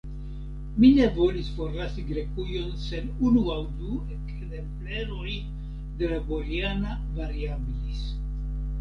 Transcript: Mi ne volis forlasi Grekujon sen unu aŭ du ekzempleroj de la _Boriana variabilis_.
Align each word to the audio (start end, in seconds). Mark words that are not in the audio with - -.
Mi 0.77 0.87
ne 0.99 1.09
volis 1.17 1.51
forlasi 1.57 2.05
Grekujon 2.07 2.73
sen 2.87 3.13
unu 3.29 3.45
aŭ 3.57 3.59
du 3.83 3.99
ekzempleroj 4.17 5.37
de 6.03 6.13
la 6.17 6.21
_Boriana 6.33 7.01
variabilis_. 7.23 8.07